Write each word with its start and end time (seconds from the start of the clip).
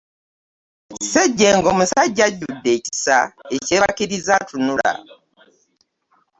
Ssejjengo 0.97 1.69
musajja 1.77 2.23
ajjudde 2.29 2.69
ekisa 2.77 3.17
ekyebakiriza 3.55 4.31
atunula. 4.41 4.91